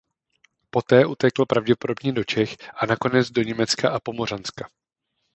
[0.69, 4.69] Poté utekl pravděpodobně do Čech a nakonec do Německa a Pomořanska.